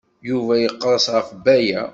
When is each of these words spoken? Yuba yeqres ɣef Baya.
Yuba 0.29 0.53
yeqres 0.63 1.05
ɣef 1.15 1.27
Baya. 1.43 1.83